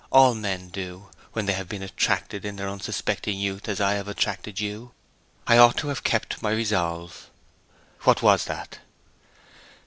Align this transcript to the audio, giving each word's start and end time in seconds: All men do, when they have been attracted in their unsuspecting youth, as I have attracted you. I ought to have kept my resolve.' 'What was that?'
All 0.11 0.33
men 0.33 0.69
do, 0.69 1.09
when 1.33 1.45
they 1.45 1.53
have 1.53 1.69
been 1.69 1.83
attracted 1.83 2.43
in 2.43 2.55
their 2.55 2.67
unsuspecting 2.67 3.37
youth, 3.37 3.69
as 3.69 3.79
I 3.79 3.93
have 3.93 4.07
attracted 4.07 4.59
you. 4.59 4.93
I 5.45 5.59
ought 5.59 5.77
to 5.77 5.89
have 5.89 6.03
kept 6.03 6.41
my 6.41 6.49
resolve.' 6.49 7.29
'What 7.99 8.23
was 8.23 8.45
that?' 8.45 8.79